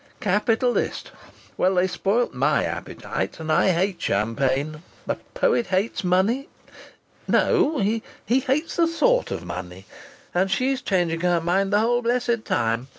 [0.19, 1.11] 'Capitalist'!
[1.57, 4.81] Well, they spoilt my appetite, and I hate champagne!...
[5.05, 6.49] The poet hates money....
[7.27, 9.85] No, he 'hates the thought of money.'
[10.33, 12.87] And she's changing her mind the whole blessed time!